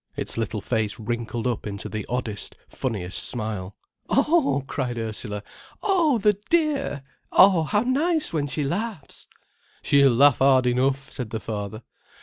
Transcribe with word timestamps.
Its 0.15 0.35
little 0.35 0.61
face 0.61 0.97
wrinkled 0.99 1.45
up 1.45 1.67
into 1.67 1.87
the 1.87 2.07
oddest, 2.09 2.55
funniest 2.67 3.19
smile. 3.23 3.75
"Oh!" 4.09 4.63
cried 4.65 4.97
Ursula. 4.97 5.43
"Oh, 5.83 6.17
the 6.17 6.39
dear! 6.49 7.03
Oh, 7.31 7.61
how 7.65 7.81
nice 7.81 8.33
when 8.33 8.47
she 8.47 8.63
laughs!" 8.63 9.27
"She'll 9.83 10.11
laugh 10.15 10.39
hard 10.39 10.65
enough," 10.65 11.11
said 11.11 11.29
the 11.29 11.39
father. 11.39 11.83